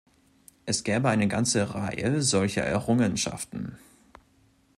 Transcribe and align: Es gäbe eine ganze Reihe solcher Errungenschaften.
Es 0.65 0.83
gäbe 0.83 1.09
eine 1.09 1.27
ganze 1.27 1.75
Reihe 1.75 2.23
solcher 2.23 2.63
Errungenschaften. 2.63 3.77